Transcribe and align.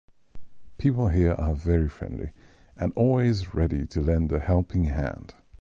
People 0.79 1.09
here 1.09 1.33
are 1.33 1.53
very 1.53 1.87
friendly 1.87 2.31
and 2.75 2.91
always 2.95 3.53
ready 3.53 3.85
to 3.85 4.01
lend 4.01 4.31
a 4.31 4.39
helping 4.39 4.85
hand. 4.85 5.35